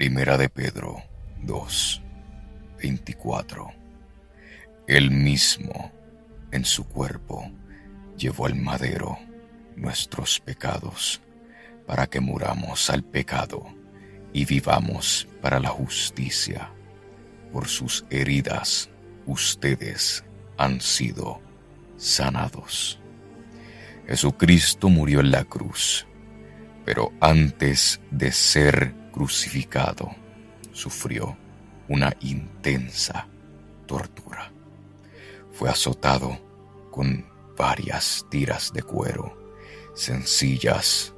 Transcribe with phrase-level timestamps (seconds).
[0.00, 1.02] Primera de Pedro
[1.42, 2.02] 2,
[2.82, 3.70] 24.
[4.86, 5.92] Él mismo,
[6.52, 7.52] en su cuerpo,
[8.16, 9.18] llevó al madero
[9.76, 11.20] nuestros pecados,
[11.86, 13.66] para que muramos al pecado
[14.32, 16.72] y vivamos para la justicia.
[17.52, 18.88] Por sus heridas
[19.26, 20.24] ustedes
[20.56, 21.42] han sido
[21.98, 22.98] sanados.
[24.06, 26.06] Jesucristo murió en la cruz,
[26.86, 30.10] pero antes de ser crucificado,
[30.72, 31.36] sufrió
[31.88, 33.26] una intensa
[33.86, 34.52] tortura.
[35.52, 36.38] Fue azotado
[36.90, 37.26] con
[37.56, 39.52] varias tiras de cuero,
[39.94, 41.12] sencillas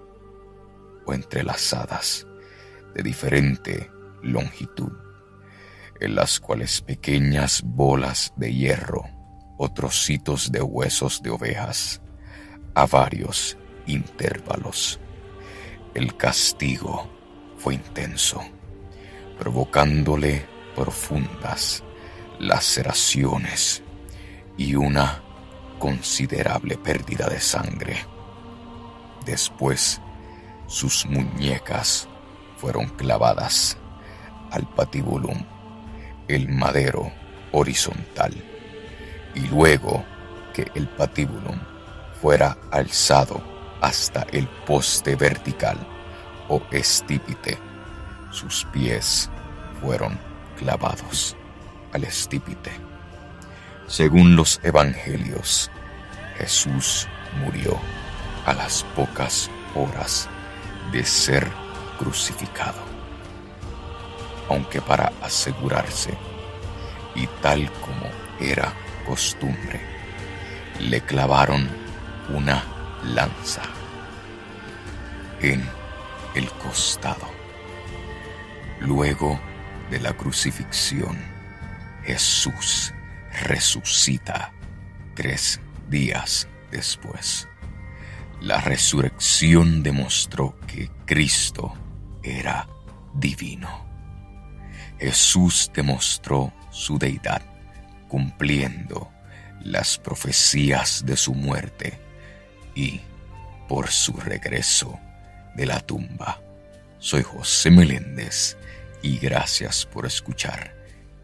[1.07, 2.27] o entrelazadas,
[2.95, 3.91] de diferente
[4.23, 4.93] longitud,
[6.01, 9.05] en las cuales pequeñas bolas de hierro
[9.59, 12.01] o trocitos de huesos de ovejas
[12.75, 13.57] a varios
[13.87, 14.99] intervalos.
[15.95, 17.12] El castigo
[17.63, 18.41] fue intenso,
[19.39, 20.45] provocándole
[20.75, 21.85] profundas
[22.41, 23.85] laceraciones
[24.57, 25.23] y una
[25.79, 28.05] considerable pérdida de sangre.
[29.25, 30.01] Después,
[30.67, 32.09] sus muñecas
[32.57, 33.77] fueron clavadas
[34.51, 35.45] al patibulum,
[36.27, 37.13] el madero
[37.53, 38.35] horizontal,
[39.37, 40.05] y luego
[40.53, 41.61] que el patibulum
[42.21, 43.41] fuera alzado
[43.81, 45.92] hasta el poste vertical
[46.71, 47.59] estípite,
[48.31, 49.31] sus pies
[49.81, 50.19] fueron
[50.59, 51.37] clavados
[51.93, 52.71] al estípite.
[53.87, 55.71] Según los evangelios,
[56.39, 57.09] Jesús
[57.41, 57.79] murió
[58.47, 60.29] a las pocas horas
[60.91, 61.47] de ser
[61.99, 62.81] crucificado.
[64.49, 66.17] Aunque para asegurarse,
[67.15, 68.09] y tal como
[68.41, 68.73] era
[69.07, 69.81] costumbre,
[70.81, 71.69] le clavaron
[72.31, 72.65] una
[73.05, 73.63] lanza
[75.41, 75.63] en
[76.35, 77.29] el costado.
[78.81, 79.39] Luego
[79.91, 81.19] de la crucifixión,
[82.05, 82.93] Jesús
[83.45, 84.53] resucita
[85.15, 87.49] tres días después.
[88.41, 91.75] La resurrección demostró que Cristo
[92.23, 92.69] era
[93.15, 93.87] divino.
[94.99, 97.43] Jesús demostró su deidad
[98.09, 99.11] cumpliendo
[99.61, 102.01] las profecías de su muerte
[102.75, 103.01] y
[103.69, 104.99] por su regreso
[105.55, 106.41] de la tumba.
[106.99, 108.57] Soy José Meléndez
[109.03, 110.75] y gracias por escuchar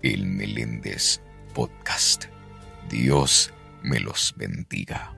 [0.03, 1.21] el Meléndez
[1.55, 2.25] Podcast.
[2.89, 3.53] Dios
[3.83, 5.18] me los bendiga.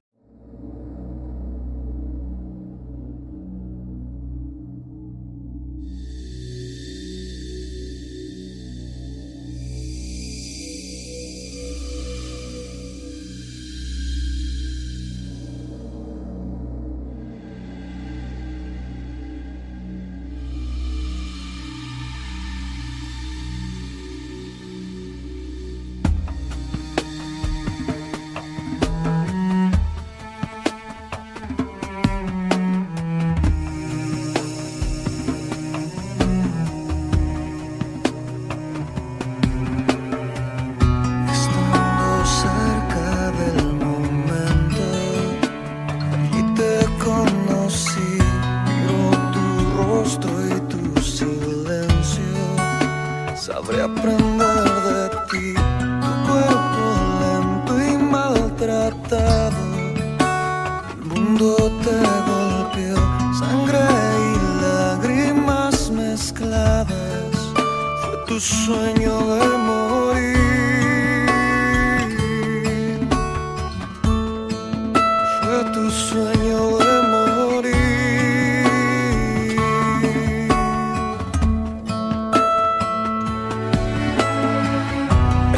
[76.01, 77.81] Sueño de morir.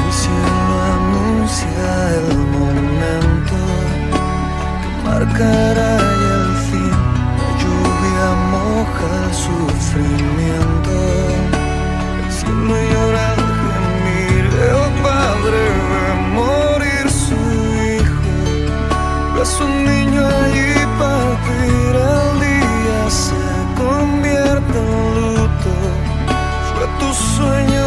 [0.00, 1.86] El cielo anuncia
[2.18, 3.56] el momento
[4.82, 5.81] que marcará
[19.42, 23.42] pues un niño allí partir el día se
[23.76, 25.72] convierte en luto.
[26.68, 27.81] Fue tu sueño.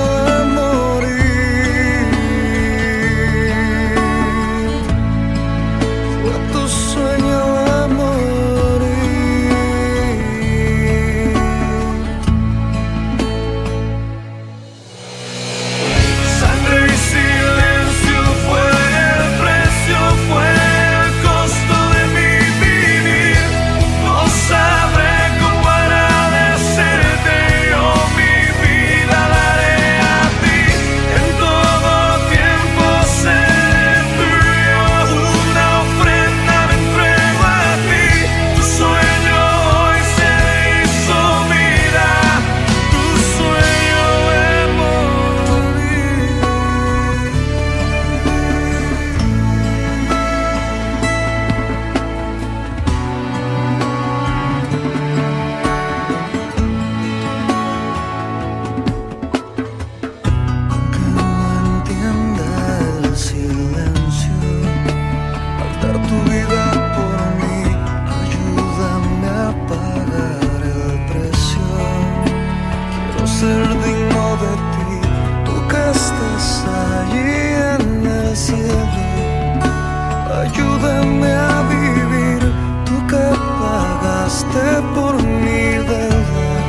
[84.38, 86.66] Esté por mi verdad,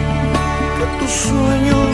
[0.78, 1.85] que tu sueño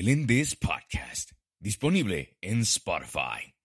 [0.00, 3.59] Meléndez Podcast, disponible en Spotify.